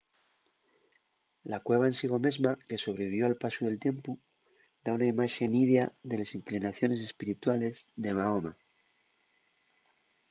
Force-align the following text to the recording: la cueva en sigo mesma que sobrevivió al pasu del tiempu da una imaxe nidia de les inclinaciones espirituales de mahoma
la 1.51 1.59
cueva 1.65 1.85
en 1.89 1.93
sigo 1.99 2.17
mesma 2.27 2.51
que 2.67 2.79
sobrevivió 2.83 3.25
al 3.27 3.39
pasu 3.43 3.61
del 3.65 3.77
tiempu 3.85 4.11
da 4.83 4.95
una 4.97 5.11
imaxe 5.13 5.51
nidia 5.55 5.85
de 6.09 6.15
les 6.21 6.33
inclinaciones 6.39 6.99
espirituales 7.09 7.75
de 8.07 8.11
mahoma 8.17 8.53